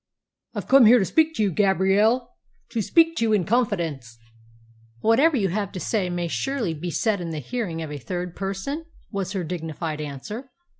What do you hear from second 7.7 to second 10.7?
of a third person?" was her dignified answer.